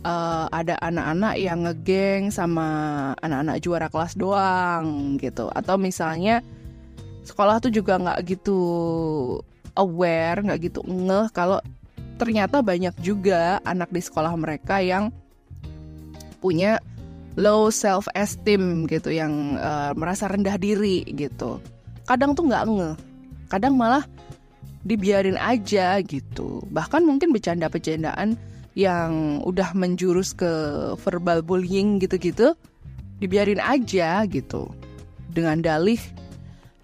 uh, 0.06 0.46
ada 0.54 0.78
anak-anak 0.86 1.34
yang 1.42 1.66
ngegeng 1.66 2.30
sama 2.30 2.68
anak-anak 3.26 3.58
juara 3.66 3.90
kelas 3.90 4.14
doang 4.14 5.18
gitu. 5.18 5.50
Atau 5.50 5.82
misalnya 5.82 6.46
sekolah 7.26 7.58
tuh 7.58 7.74
juga 7.74 7.98
nggak 7.98 8.38
gitu 8.38 8.60
aware 9.74 10.46
nggak 10.46 10.60
gitu 10.70 10.86
ngeh 10.86 11.34
kalau 11.34 11.58
ternyata 12.16 12.64
banyak 12.64 12.96
juga 13.04 13.60
anak 13.68 13.92
di 13.92 14.02
sekolah 14.02 14.34
mereka 14.40 14.80
yang 14.80 15.12
punya 16.40 16.80
low 17.36 17.68
self 17.68 18.08
esteem 18.16 18.88
gitu 18.88 19.12
yang 19.12 19.60
uh, 19.60 19.92
merasa 19.96 20.32
rendah 20.32 20.56
diri 20.56 21.04
gitu. 21.16 21.60
Kadang 22.08 22.38
tuh 22.38 22.48
nggak 22.48 22.64
nge 22.70 22.92
kadang 23.52 23.76
malah 23.76 24.08
dibiarin 24.86 25.36
aja 25.36 26.00
gitu. 26.06 26.64
Bahkan 26.70 27.04
mungkin 27.04 27.34
bercanda-bercandaan 27.34 28.38
yang 28.78 29.42
udah 29.44 29.74
menjurus 29.74 30.36
ke 30.36 30.52
verbal 31.02 31.42
bullying 31.42 31.98
gitu-gitu, 31.98 32.54
dibiarin 33.20 33.60
aja 33.60 34.24
gitu. 34.30 34.70
Dengan 35.36 35.60
dalih, 35.60 36.00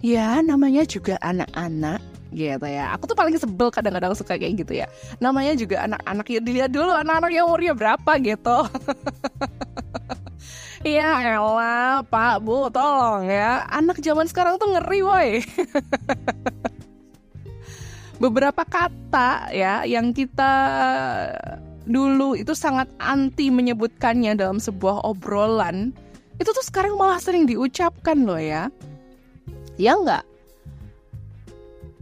ya 0.04 0.42
namanya 0.44 0.84
juga 0.84 1.16
anak-anak 1.22 2.02
gitu 2.32 2.68
ya. 2.68 2.96
Aku 2.96 3.06
tuh 3.06 3.16
paling 3.16 3.36
sebel 3.36 3.70
kadang-kadang 3.70 4.16
suka 4.16 4.40
kayak 4.40 4.64
gitu 4.64 4.74
ya. 4.80 4.88
Namanya 5.20 5.54
juga 5.56 5.84
anak-anak 5.86 6.26
ya 6.32 6.40
dilihat 6.40 6.72
dulu 6.72 6.92
anak-anak 6.96 7.32
yang 7.32 7.46
umurnya 7.48 7.76
berapa 7.76 8.12
gitu. 8.24 8.58
Iya 10.82 11.38
elah 11.38 12.02
pak 12.02 12.42
bu 12.42 12.66
tolong 12.74 13.30
ya 13.30 13.70
Anak 13.70 14.02
zaman 14.02 14.26
sekarang 14.26 14.58
tuh 14.58 14.74
ngeri 14.74 15.02
woi 15.06 15.30
Beberapa 18.24 18.66
kata 18.66 19.54
ya 19.54 19.86
yang 19.86 20.10
kita 20.10 20.54
dulu 21.86 22.34
itu 22.34 22.58
sangat 22.58 22.90
anti 22.98 23.54
menyebutkannya 23.54 24.34
dalam 24.34 24.58
sebuah 24.58 25.06
obrolan 25.06 25.94
Itu 26.42 26.50
tuh 26.50 26.66
sekarang 26.66 26.98
malah 26.98 27.22
sering 27.22 27.46
diucapkan 27.46 28.26
loh 28.26 28.42
ya 28.42 28.74
Ya 29.78 29.94
enggak? 29.94 30.26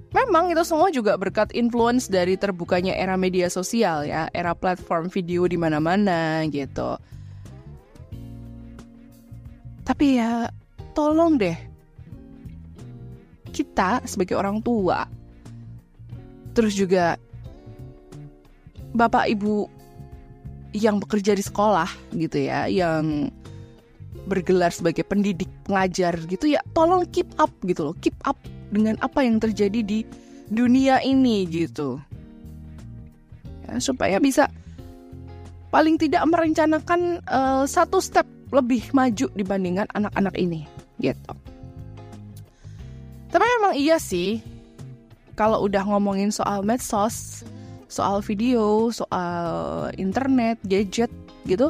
Memang 0.10 0.50
itu 0.50 0.66
semua 0.66 0.90
juga 0.90 1.14
berkat 1.22 1.54
influence 1.54 2.10
dari 2.10 2.34
terbukanya 2.34 2.98
era 2.98 3.14
media 3.14 3.46
sosial 3.46 4.10
ya, 4.10 4.26
era 4.34 4.58
platform 4.58 5.06
video 5.06 5.46
di 5.46 5.54
mana-mana 5.54 6.42
gitu. 6.50 6.98
Tapi 9.86 10.22
ya 10.22 10.50
tolong 10.98 11.38
deh 11.38 11.58
kita 13.50 14.06
sebagai 14.06 14.38
orang 14.38 14.62
tua 14.62 15.10
terus 16.54 16.78
juga 16.78 17.18
bapak 18.94 19.30
ibu 19.30 19.70
yang 20.74 21.02
bekerja 21.02 21.34
di 21.34 21.42
sekolah 21.46 21.90
gitu 22.14 22.46
ya, 22.50 22.66
yang 22.70 23.30
bergelar 24.26 24.70
sebagai 24.70 25.06
pendidik 25.06 25.50
pengajar 25.66 26.18
gitu 26.30 26.54
ya, 26.54 26.62
tolong 26.78 27.06
keep 27.10 27.30
up 27.42 27.50
gitu 27.66 27.90
loh, 27.90 27.96
keep 28.02 28.18
up 28.26 28.38
dengan 28.70 28.96
apa 29.02 29.26
yang 29.26 29.42
terjadi 29.42 29.82
di 29.82 30.06
dunia 30.50 31.02
ini 31.06 31.46
gitu. 31.46 32.02
Ya, 33.66 33.78
supaya 33.82 34.18
bisa 34.18 34.50
paling 35.70 36.02
tidak 36.02 36.26
merencanakan 36.26 37.22
uh, 37.30 37.64
satu 37.70 38.02
step 38.02 38.26
lebih 38.50 38.90
maju 38.98 39.30
dibandingkan 39.38 39.86
anak-anak 39.94 40.34
ini 40.38 40.66
gitu. 40.98 41.34
Tapi 43.30 43.46
memang 43.46 43.78
iya 43.78 44.02
sih 44.02 44.42
kalau 45.38 45.70
udah 45.70 45.86
ngomongin 45.86 46.34
soal 46.34 46.66
medsos, 46.66 47.46
soal 47.86 48.26
video, 48.26 48.90
soal 48.90 49.94
internet, 50.02 50.58
gadget 50.66 51.14
gitu, 51.46 51.70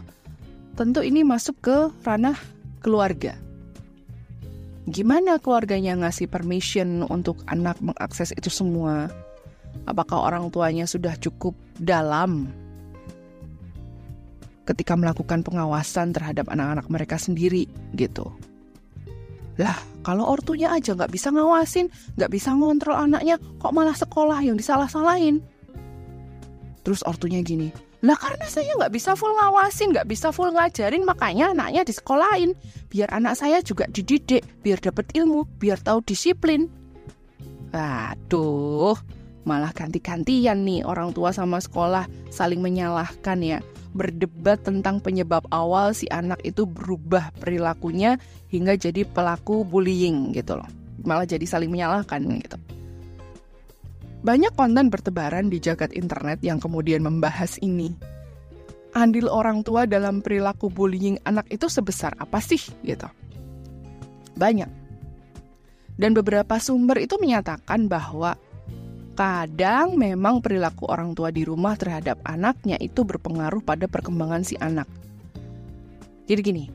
tentu 0.79 1.03
ini 1.03 1.27
masuk 1.27 1.59
ke 1.59 1.77
ranah 2.07 2.39
keluarga 2.79 3.35
gimana 4.89 5.38
keluarganya 5.38 5.96
ngasih 5.96 6.27
permission 6.27 7.05
untuk 7.08 7.41
anak 7.46 7.77
mengakses 7.79 8.34
itu 8.34 8.50
semua? 8.50 9.08
Apakah 9.86 10.29
orang 10.29 10.50
tuanya 10.50 10.89
sudah 10.89 11.13
cukup 11.17 11.53
dalam 11.77 12.50
ketika 14.65 14.93
melakukan 14.93 15.41
pengawasan 15.41 16.13
terhadap 16.13 16.50
anak-anak 16.50 16.86
mereka 16.89 17.15
sendiri 17.17 17.69
gitu? 17.93 18.30
Lah, 19.60 19.75
kalau 20.08 20.23
ortunya 20.23 20.71
aja 20.71 20.95
nggak 20.95 21.12
bisa 21.12 21.36
ngawasin, 21.36 21.91
nggak 22.15 22.32
bisa 22.32 22.56
ngontrol 22.56 22.95
anaknya, 22.95 23.36
kok 23.60 23.75
malah 23.75 23.97
sekolah 23.97 24.39
yang 24.39 24.56
disalah-salahin? 24.56 25.43
Terus 26.88 27.04
ortunya 27.04 27.43
gini, 27.43 27.69
lah 27.99 28.15
karena 28.15 28.47
saya 28.47 28.71
nggak 28.79 28.95
bisa 28.95 29.12
full 29.12 29.35
ngawasin, 29.35 29.91
nggak 29.91 30.07
bisa 30.07 30.31
full 30.31 30.55
ngajarin, 30.55 31.03
makanya 31.03 31.51
anaknya 31.51 31.83
di 31.83 31.91
disekolahin. 31.91 32.55
Biar 32.88 33.12
anak 33.12 33.35
saya 33.35 33.59
juga 33.59 33.91
dididik, 33.91 34.47
biar 34.63 34.79
dapat 34.79 35.12
ilmu, 35.12 35.43
biar 35.59 35.83
tahu 35.83 35.99
disiplin. 36.07 36.71
Aduh, 37.75 38.95
malah 39.43 39.75
ganti-gantian 39.75 40.63
nih 40.63 40.88
orang 40.88 41.12
tua 41.12 41.35
sama 41.35 41.59
sekolah 41.59 42.07
saling 42.31 42.63
menyalahkan 42.63 43.43
ya. 43.43 43.59
Berdebat 43.91 44.63
tentang 44.63 45.03
penyebab 45.03 45.43
awal 45.51 45.91
si 45.91 46.07
anak 46.07 46.39
itu 46.47 46.63
berubah 46.63 47.35
perilakunya 47.43 48.15
hingga 48.47 48.79
jadi 48.79 49.03
pelaku 49.03 49.67
bullying 49.67 50.31
gitu 50.31 50.55
loh. 50.55 50.69
Malah 51.03 51.27
jadi 51.27 51.43
saling 51.43 51.67
menyalahkan 51.67 52.23
gitu. 52.47 52.55
Banyak 54.19 54.51
konten 54.60 54.91
bertebaran 54.91 55.47
di 55.47 55.63
jagat 55.63 55.95
internet 55.95 56.43
yang 56.43 56.60
kemudian 56.60 56.99
membahas 56.99 57.55
ini. 57.63 57.95
Andil 58.91 59.32
orang 59.32 59.63
tua 59.63 59.88
dalam 59.88 60.19
perilaku 60.19 60.67
bullying 60.67 61.21
anak 61.23 61.47
itu 61.47 61.71
sebesar 61.71 62.17
apa 62.19 62.43
sih 62.43 62.60
gitu? 62.84 63.08
Banyak. 64.36 64.67
Dan 65.99 66.15
beberapa 66.15 66.60
sumber 66.60 66.99
itu 66.99 67.15
menyatakan 67.15 67.88
bahwa 67.88 68.36
kadang 69.19 69.99
memang 69.99 70.39
perilaku 70.39 70.88
orang 70.88 71.12
tua 71.12 71.27
di 71.27 71.43
rumah 71.43 71.75
terhadap 71.75 72.23
anaknya 72.23 72.79
itu 72.79 73.03
berpengaruh 73.03 73.60
pada 73.60 73.88
perkembangan 73.88 74.47
si 74.47 74.55
anak. 74.60 74.88
Jadi 76.27 76.39
gini, 76.39 76.65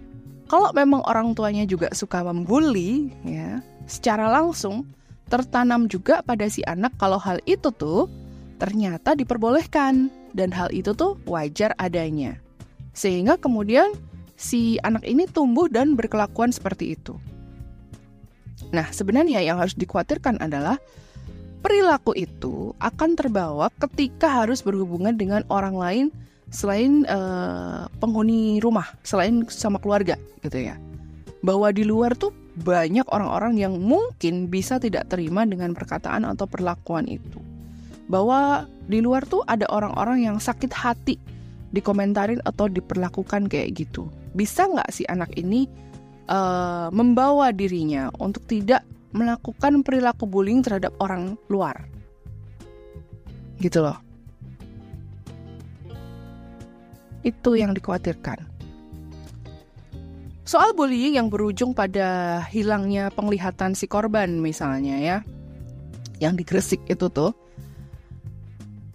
kalau 0.44 0.68
memang 0.76 1.00
orang 1.08 1.32
tuanya 1.32 1.64
juga 1.64 1.88
suka 1.96 2.20
membuli 2.20 3.12
ya, 3.24 3.64
secara 3.88 4.28
langsung 4.28 4.84
tertanam 5.34 5.90
juga 5.90 6.22
pada 6.22 6.46
si 6.46 6.62
anak 6.62 6.94
kalau 6.94 7.18
hal 7.18 7.42
itu 7.50 7.74
tuh 7.74 8.06
ternyata 8.62 9.18
diperbolehkan 9.18 10.06
dan 10.30 10.54
hal 10.54 10.70
itu 10.70 10.94
tuh 10.94 11.18
wajar 11.26 11.74
adanya. 11.82 12.38
Sehingga 12.94 13.34
kemudian 13.34 13.90
si 14.38 14.78
anak 14.86 15.02
ini 15.02 15.26
tumbuh 15.26 15.66
dan 15.66 15.98
berkelakuan 15.98 16.54
seperti 16.54 16.94
itu. 16.94 17.18
Nah, 18.70 18.86
sebenarnya 18.94 19.42
yang 19.42 19.58
harus 19.58 19.74
dikhawatirkan 19.74 20.38
adalah 20.38 20.78
perilaku 21.66 22.14
itu 22.14 22.70
akan 22.78 23.18
terbawa 23.18 23.74
ketika 23.82 24.46
harus 24.46 24.62
berhubungan 24.62 25.18
dengan 25.18 25.42
orang 25.50 25.74
lain 25.74 26.06
selain 26.54 27.02
uh, 27.10 27.90
penghuni 27.98 28.62
rumah, 28.62 28.86
selain 29.02 29.42
sama 29.50 29.82
keluarga 29.82 30.14
gitu 30.46 30.70
ya. 30.70 30.78
Bahwa 31.42 31.74
di 31.74 31.82
luar 31.82 32.14
tuh 32.14 32.30
banyak 32.54 33.02
orang-orang 33.10 33.58
yang 33.58 33.74
mungkin 33.82 34.46
bisa 34.46 34.78
tidak 34.78 35.10
terima 35.10 35.42
dengan 35.42 35.74
perkataan 35.74 36.22
atau 36.22 36.46
perlakuan 36.46 37.10
itu. 37.10 37.42
Bahwa 38.06 38.70
di 38.86 39.02
luar 39.02 39.26
tuh 39.26 39.42
ada 39.48 39.66
orang-orang 39.72 40.22
yang 40.22 40.36
sakit 40.38 40.70
hati 40.70 41.18
dikomentarin 41.74 42.38
atau 42.46 42.70
diperlakukan 42.70 43.50
kayak 43.50 43.74
gitu. 43.74 44.06
Bisa 44.38 44.70
nggak 44.70 44.94
si 44.94 45.02
anak 45.10 45.34
ini 45.34 45.66
uh, 46.30 46.94
membawa 46.94 47.50
dirinya 47.50 48.14
untuk 48.22 48.46
tidak 48.46 48.86
melakukan 49.10 49.82
perilaku 49.82 50.30
bullying 50.30 50.62
terhadap 50.62 50.94
orang 51.02 51.34
luar? 51.50 51.90
Gitu 53.58 53.82
loh. 53.82 53.98
Itu 57.26 57.58
yang 57.58 57.74
dikhawatirkan. 57.74 58.53
Soal 60.44 60.76
bullying 60.76 61.16
yang 61.16 61.32
berujung 61.32 61.72
pada 61.72 62.44
hilangnya 62.52 63.08
penglihatan 63.08 63.72
si 63.72 63.88
korban 63.88 64.44
misalnya 64.44 65.00
ya, 65.00 65.16
yang 66.20 66.36
di 66.36 66.44
Gresik 66.44 66.84
itu 66.84 67.08
tuh, 67.08 67.32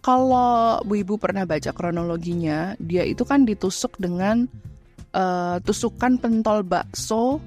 kalau 0.05 0.77
Bu 0.85 1.01
Ibu 1.01 1.17
pernah 1.17 1.49
baca 1.49 1.73
kronologinya, 1.73 2.77
dia 2.77 3.01
itu 3.01 3.25
kan 3.25 3.49
ditusuk 3.49 3.97
dengan 3.97 4.45
uh, 5.17 5.57
tusukan 5.65 6.21
pentol 6.21 6.61
bakso 6.61 7.41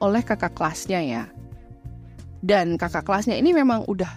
oleh 0.00 0.24
kakak 0.24 0.56
kelasnya 0.56 1.00
ya. 1.04 1.24
Dan 2.40 2.80
kakak 2.80 3.04
kelasnya 3.04 3.36
ini 3.36 3.52
memang 3.52 3.84
udah 3.84 4.16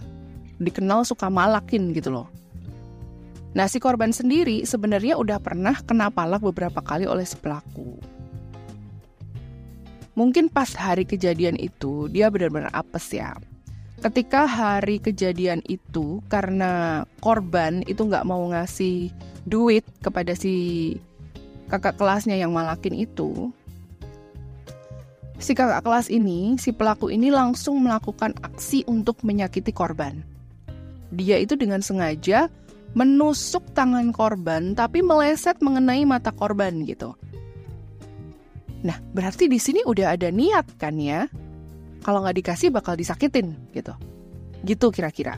dikenal 0.63 1.03
suka 1.03 1.27
malakin 1.27 1.91
gitu 1.91 2.07
loh. 2.07 2.31
Nah 3.51 3.67
si 3.67 3.83
korban 3.83 4.15
sendiri 4.15 4.63
sebenarnya 4.63 5.19
udah 5.19 5.43
pernah 5.43 5.75
kena 5.83 6.07
palak 6.07 6.39
beberapa 6.39 6.79
kali 6.79 7.03
oleh 7.03 7.27
si 7.27 7.35
pelaku 7.35 8.18
mungkin 10.19 10.51
pas 10.51 10.75
hari 10.75 11.07
kejadian 11.07 11.55
itu 11.55 12.11
dia 12.11 12.27
benar-benar 12.27 12.67
apes 12.75 13.15
ya. 13.15 13.39
Ketika 14.03 14.43
hari 14.43 14.99
kejadian 14.99 15.63
itu 15.71 16.19
karena 16.27 17.03
korban 17.23 17.87
itu 17.87 18.03
nggak 18.03 18.27
mau 18.27 18.43
ngasih 18.51 19.07
duit 19.47 19.87
kepada 20.03 20.35
si 20.35 20.95
kakak 21.71 21.95
kelasnya 21.95 22.35
yang 22.35 22.51
malakin 22.51 22.99
itu, 22.99 23.47
si 25.39 25.55
kakak 25.55 25.87
kelas 25.87 26.11
ini, 26.11 26.59
si 26.59 26.75
pelaku 26.75 27.11
ini 27.11 27.31
langsung 27.31 27.79
melakukan 27.79 28.35
aksi 28.43 28.83
untuk 28.91 29.23
menyakiti 29.23 29.71
korban. 29.71 30.19
Dia 31.15 31.39
itu 31.39 31.55
dengan 31.55 31.79
sengaja 31.79 32.51
menusuk 32.93 33.63
tangan 33.77 34.11
korban 34.11 34.73
tapi 34.73 34.99
meleset 34.99 35.59
mengenai 35.63 36.03
mata 36.03 36.31
korban 36.31 36.83
gitu. 36.87 37.15
Nah, 38.79 38.97
berarti 39.11 39.51
di 39.51 39.59
sini 39.59 39.83
udah 39.83 40.15
ada 40.15 40.31
niat 40.31 40.79
kan 40.79 40.95
ya? 40.95 41.27
Kalau 41.99 42.23
nggak 42.23 42.37
dikasih 42.39 42.71
bakal 42.71 42.95
disakitin 42.95 43.55
gitu. 43.75 43.91
Gitu 44.63 44.87
kira-kira. 44.91 45.35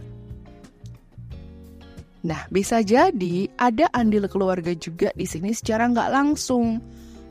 Nah, 2.21 2.45
bisa 2.53 2.85
jadi 2.85 3.49
ada 3.57 3.89
andil 3.89 4.29
keluarga 4.29 4.69
juga 4.77 5.09
di 5.17 5.25
sini 5.25 5.57
secara 5.57 5.89
nggak 5.89 6.09
langsung 6.13 6.77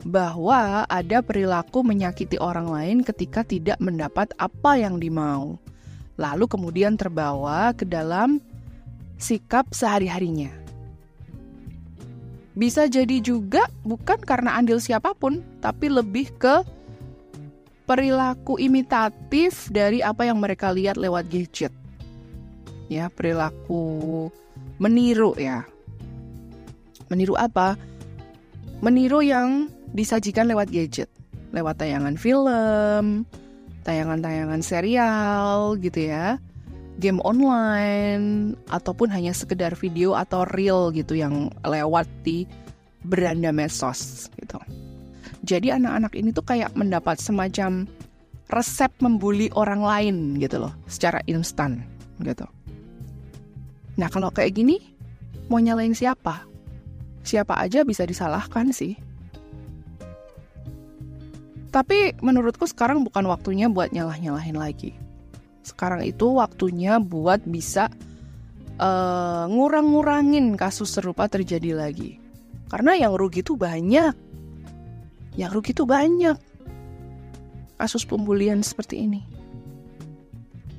bahwa 0.03 0.83
ada 0.89 1.23
perilaku 1.23 1.85
menyakiti 1.85 2.35
orang 2.41 2.67
lain 2.67 2.97
ketika 3.05 3.47
tidak 3.47 3.79
mendapat 3.79 4.35
apa 4.35 4.75
yang 4.75 4.99
dimau. 4.99 5.55
Lalu 6.19 6.45
kemudian 6.51 6.99
terbawa 6.99 7.71
ke 7.71 7.87
dalam 7.87 8.43
sikap 9.15 9.71
sehari-harinya. 9.71 10.60
Bisa 12.51 12.87
jadi 12.91 13.23
juga 13.23 13.67
bukan 13.87 14.19
karena 14.19 14.59
andil 14.59 14.83
siapa 14.83 15.15
pun, 15.15 15.39
tapi 15.63 15.87
lebih 15.87 16.35
ke 16.35 16.63
perilaku 17.87 18.59
imitatif 18.59 19.71
dari 19.71 20.03
apa 20.03 20.27
yang 20.27 20.39
mereka 20.39 20.71
lihat 20.71 20.99
lewat 20.99 21.31
gadget. 21.31 21.71
Ya, 22.91 23.07
perilaku 23.07 24.27
meniru 24.79 25.31
ya. 25.39 25.63
Meniru 27.07 27.39
apa? 27.39 27.79
Meniru 28.83 29.23
yang 29.23 29.71
disajikan 29.95 30.47
lewat 30.47 30.71
gadget, 30.71 31.07
lewat 31.55 31.79
tayangan 31.79 32.15
film, 32.19 33.23
tayangan-tayangan 33.87 34.61
serial 34.63 35.75
gitu 35.79 36.11
ya, 36.11 36.39
game 37.01 37.17
online 37.25 38.53
ataupun 38.69 39.09
hanya 39.09 39.33
sekedar 39.33 39.73
video 39.73 40.13
atau 40.13 40.45
reel 40.53 40.93
gitu 40.93 41.17
yang 41.17 41.49
lewat 41.65 42.05
di 42.21 42.45
beranda 43.01 43.49
medsos 43.49 44.29
gitu. 44.37 44.61
Jadi 45.41 45.73
anak-anak 45.73 46.13
ini 46.13 46.29
tuh 46.29 46.45
kayak 46.45 46.77
mendapat 46.77 47.17
semacam 47.17 47.89
resep 48.53 48.93
membuli 49.01 49.49
orang 49.57 49.81
lain 49.81 50.15
gitu 50.37 50.61
loh, 50.61 50.73
secara 50.85 51.17
instan 51.25 51.81
gitu. 52.21 52.45
Nah 53.97 54.07
kalau 54.13 54.29
kayak 54.29 54.53
gini, 54.53 54.77
mau 55.49 55.57
nyalain 55.57 55.97
siapa? 55.97 56.45
Siapa 57.25 57.57
aja 57.57 57.81
bisa 57.81 58.05
disalahkan 58.05 58.69
sih. 58.69 58.93
Tapi 61.71 62.19
menurutku 62.19 62.67
sekarang 62.67 63.01
bukan 63.07 63.25
waktunya 63.31 63.71
buat 63.71 63.95
nyalah-nyalahin 63.95 64.59
lagi. 64.59 64.91
Sekarang 65.61 66.01
itu 66.01 66.41
waktunya 66.41 66.97
buat 66.97 67.45
bisa 67.45 67.89
uh, 68.81 69.45
ngurang-ngurangin 69.47 70.57
kasus 70.57 70.97
serupa 70.97 71.29
terjadi 71.29 71.77
lagi. 71.77 72.17
Karena 72.67 72.97
yang 72.97 73.13
rugi 73.13 73.45
itu 73.45 73.53
banyak. 73.53 74.15
Yang 75.37 75.51
rugi 75.53 75.71
itu 75.75 75.83
banyak. 75.85 76.37
Kasus 77.77 78.05
pembulian 78.05 78.61
seperti 78.65 79.05
ini. 79.05 79.21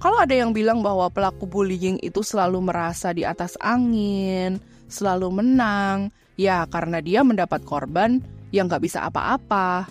Kalau 0.03 0.19
ada 0.19 0.35
yang 0.35 0.51
bilang 0.51 0.83
bahwa 0.83 1.07
pelaku 1.15 1.47
bullying 1.47 1.95
itu 2.03 2.27
selalu 2.27 2.59
merasa 2.59 3.15
di 3.15 3.23
atas 3.23 3.55
angin, 3.63 4.59
selalu 4.91 5.31
menang, 5.31 6.11
ya 6.35 6.67
karena 6.67 6.99
dia 6.99 7.23
mendapat 7.23 7.63
korban 7.63 8.19
yang 8.51 8.67
gak 8.67 8.83
bisa 8.83 9.07
apa-apa. 9.07 9.87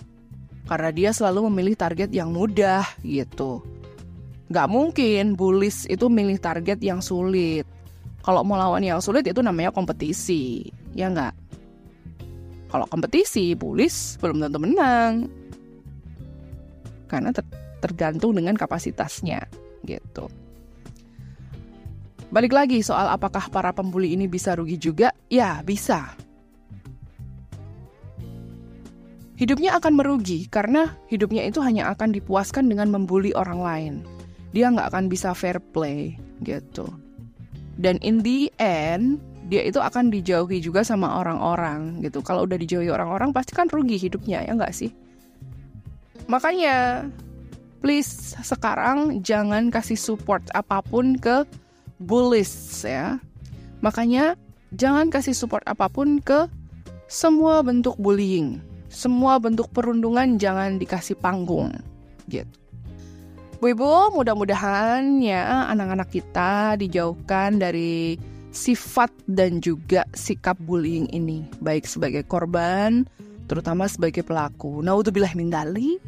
Karena 0.68 0.90
dia 0.92 1.10
selalu 1.16 1.48
memilih 1.48 1.80
target 1.80 2.12
yang 2.12 2.28
mudah 2.28 2.84
gitu. 3.00 3.64
Gak 4.52 4.68
mungkin 4.68 5.32
bullies 5.32 5.88
itu 5.88 6.12
milih 6.12 6.36
target 6.36 6.76
yang 6.84 7.00
sulit. 7.00 7.64
Kalau 8.20 8.44
mau 8.44 8.60
lawan 8.60 8.84
yang 8.84 9.00
sulit 9.00 9.24
itu 9.24 9.40
namanya 9.40 9.72
kompetisi, 9.74 10.68
ya 10.94 11.10
nggak? 11.10 11.34
Kalau 12.70 12.86
kompetisi, 12.86 13.56
bullies 13.58 14.20
belum 14.22 14.44
tentu 14.44 14.60
menang. 14.62 15.26
Karena 17.10 17.34
ter 17.34 17.42
tergantung 17.82 18.36
dengan 18.38 18.54
kapasitasnya 18.54 19.42
gitu. 19.82 20.30
Balik 22.30 22.54
lagi 22.54 22.78
soal 22.80 23.10
apakah 23.10 23.50
para 23.50 23.74
pembuli 23.74 24.14
ini 24.14 24.30
bisa 24.30 24.54
rugi 24.54 24.78
juga? 24.78 25.10
Ya, 25.26 25.60
bisa. 25.66 26.14
Hidupnya 29.36 29.74
akan 29.82 29.98
merugi 29.98 30.46
karena 30.46 30.94
hidupnya 31.10 31.42
itu 31.42 31.58
hanya 31.58 31.90
akan 31.90 32.14
dipuaskan 32.14 32.70
dengan 32.70 32.94
membuli 32.94 33.34
orang 33.34 33.60
lain. 33.60 33.94
Dia 34.52 34.68
nggak 34.68 34.92
akan 34.92 35.04
bisa 35.08 35.32
fair 35.32 35.58
play 35.60 36.16
gitu. 36.44 36.88
Dan 37.80 37.96
in 38.04 38.20
the 38.20 38.52
end, 38.60 39.16
dia 39.48 39.64
itu 39.64 39.80
akan 39.80 40.12
dijauhi 40.12 40.60
juga 40.60 40.84
sama 40.84 41.18
orang-orang 41.20 42.04
gitu. 42.04 42.20
Kalau 42.20 42.44
udah 42.44 42.60
dijauhi 42.60 42.92
orang-orang 42.92 43.32
pasti 43.32 43.56
kan 43.56 43.68
rugi 43.72 43.96
hidupnya 43.96 44.44
ya 44.44 44.52
nggak 44.56 44.72
sih? 44.76 44.92
Makanya 46.30 47.08
please 47.82 48.38
sekarang 48.40 49.20
jangan 49.26 49.68
kasih 49.72 49.98
support 49.98 50.44
apa 50.54 50.84
pun 50.84 51.18
ke 51.18 51.42
bullies 51.98 52.86
ya. 52.86 53.18
Makanya 53.82 54.38
jangan 54.76 55.10
kasih 55.10 55.34
support 55.34 55.66
apa 55.66 55.90
pun 55.90 56.22
ke 56.22 56.46
semua 57.10 57.60
bentuk 57.60 57.98
bullying. 57.98 58.62
Semua 58.92 59.40
bentuk 59.40 59.72
perundungan 59.72 60.36
jangan 60.36 60.76
dikasih 60.76 61.18
panggung 61.18 61.72
gitu. 62.30 62.61
Bu 63.62 63.70
Ibu, 63.70 64.18
mudah-mudahan 64.18 65.22
ya 65.22 65.70
anak-anak 65.70 66.10
kita 66.10 66.74
dijauhkan 66.82 67.62
dari 67.62 68.18
sifat 68.50 69.14
dan 69.30 69.62
juga 69.62 70.02
sikap 70.18 70.58
bullying 70.66 71.06
ini, 71.14 71.46
baik 71.62 71.86
sebagai 71.86 72.26
korban, 72.26 73.06
terutama 73.46 73.86
sebagai 73.86 74.26
pelaku. 74.26 74.82
Naudzubillah 74.82 75.30
min 75.38 75.54
dalik 75.54 76.02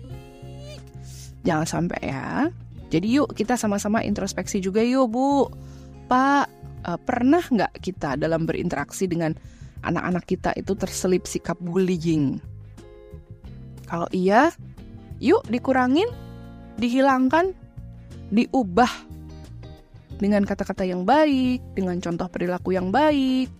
Jangan 1.47 1.63
sampai 1.63 2.01
ya. 2.03 2.51
Jadi 2.91 3.23
yuk 3.23 3.31
kita 3.39 3.55
sama-sama 3.55 4.03
introspeksi 4.03 4.59
juga 4.59 4.83
yuk 4.83 5.15
Bu. 5.15 5.47
Pak, 6.11 6.51
uh, 6.91 6.99
pernah 6.99 7.47
nggak 7.47 7.79
kita 7.79 8.19
dalam 8.19 8.51
berinteraksi 8.51 9.07
dengan 9.07 9.31
anak-anak 9.87 10.27
kita 10.27 10.51
itu 10.59 10.75
terselip 10.75 11.23
sikap 11.23 11.63
bullying? 11.63 12.43
Kalau 13.87 14.11
iya, 14.11 14.51
yuk 15.23 15.47
dikurangin, 15.47 16.11
dihilangkan, 16.79 17.55
diubah 18.35 18.91
dengan 20.19 20.47
kata-kata 20.47 20.87
yang 20.87 21.03
baik, 21.03 21.61
dengan 21.75 21.99
contoh 21.99 22.27
perilaku 22.31 22.75
yang 22.75 22.95
baik, 22.95 23.51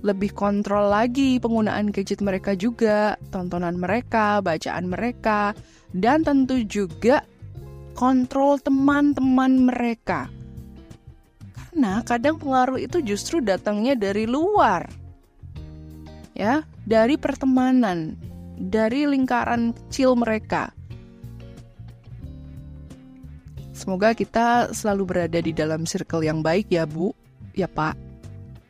lebih 0.00 0.32
kontrol 0.32 0.88
lagi 0.88 1.36
penggunaan 1.36 1.92
gadget 1.92 2.24
mereka 2.24 2.56
juga, 2.56 3.20
tontonan 3.28 3.76
mereka, 3.76 4.40
bacaan 4.40 4.88
mereka, 4.88 5.52
dan 5.92 6.24
tentu 6.24 6.64
juga 6.64 7.24
kontrol 7.92 8.56
teman-teman 8.56 9.68
mereka. 9.68 10.32
Karena 11.52 12.00
kadang 12.02 12.40
pengaruh 12.40 12.80
itu 12.80 13.04
justru 13.04 13.44
datangnya 13.44 13.92
dari 13.94 14.24
luar. 14.24 14.88
Ya, 16.32 16.64
dari 16.88 17.20
pertemanan, 17.20 18.16
dari 18.56 19.04
lingkaran 19.04 19.76
kecil 19.76 20.16
mereka. 20.16 20.72
Semoga 23.80 24.12
kita 24.12 24.76
selalu 24.76 25.08
berada 25.08 25.40
di 25.40 25.56
dalam 25.56 25.88
circle 25.88 26.20
yang 26.20 26.44
baik 26.44 26.68
ya, 26.68 26.84
Bu. 26.84 27.16
Ya, 27.56 27.64
Pak. 27.64 27.96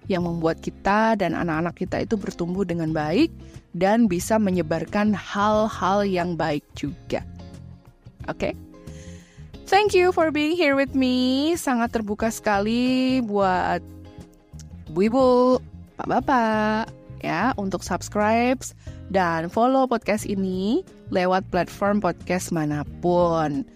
Yang 0.06 0.22
membuat 0.22 0.62
kita 0.62 1.18
dan 1.18 1.34
anak-anak 1.34 1.74
kita 1.74 2.06
itu 2.06 2.14
bertumbuh 2.14 2.62
dengan 2.62 2.94
baik 2.94 3.34
dan 3.74 4.06
bisa 4.06 4.38
menyebarkan 4.38 5.10
hal-hal 5.10 6.06
yang 6.06 6.38
baik 6.38 6.62
juga. 6.78 7.26
Oke? 8.30 8.54
Okay? 8.54 8.54
Thank 9.66 9.98
you 9.98 10.14
for 10.14 10.30
being 10.30 10.54
here 10.54 10.78
with 10.78 10.94
me. 10.94 11.54
Sangat 11.58 11.90
terbuka 11.90 12.30
sekali 12.30 13.18
buat 13.22 13.82
ibu-ibu, 14.94 15.58
pak-bapak, 15.98 16.90
ya, 17.22 17.50
untuk 17.58 17.82
subscribe 17.82 18.58
dan 19.10 19.50
follow 19.50 19.90
podcast 19.90 20.26
ini 20.26 20.86
lewat 21.10 21.46
platform 21.50 21.98
podcast 21.98 22.54
mana 22.54 22.86
pun. 23.02 23.66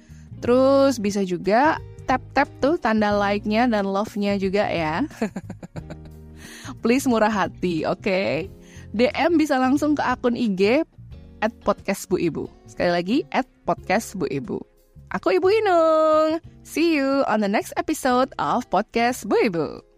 Terus 0.44 1.00
bisa 1.00 1.24
juga 1.24 1.80
tap-tap 2.04 2.52
tuh 2.60 2.76
tanda 2.76 3.16
like-nya 3.16 3.64
dan 3.64 3.88
love-nya 3.88 4.36
juga 4.36 4.68
ya. 4.68 5.08
Please 6.84 7.08
murah 7.08 7.32
hati, 7.32 7.88
oke? 7.88 8.04
Okay? 8.04 8.52
DM 8.92 9.40
bisa 9.40 9.56
langsung 9.56 9.96
ke 9.96 10.04
akun 10.04 10.36
IG 10.36 10.84
at 11.40 11.52
podcast 11.64 12.06
Bu 12.12 12.20
Ibu. 12.20 12.44
Sekali 12.68 12.90
lagi, 12.92 13.18
at 13.32 13.48
podcast 13.64 14.12
Bu 14.20 14.28
Ibu. 14.28 14.60
Aku 15.16 15.32
Ibu 15.32 15.48
Inung. 15.48 16.44
See 16.60 17.00
you 17.00 17.24
on 17.24 17.40
the 17.40 17.48
next 17.48 17.72
episode 17.80 18.36
of 18.36 18.68
Podcast 18.68 19.24
Bu 19.24 19.38
Ibu. 19.48 19.93